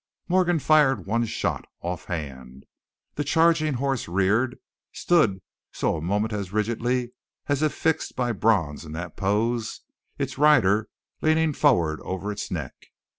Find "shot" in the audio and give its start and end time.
1.27-1.65